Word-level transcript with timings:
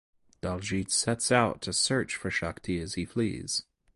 Daljeet 0.41 0.89
sets 0.89 1.31
out 1.31 1.61
to 1.61 1.71
search 1.71 2.15
for 2.15 2.31
Shakti 2.31 2.79
as 2.79 2.95
he 2.95 3.05
flees. 3.05 3.65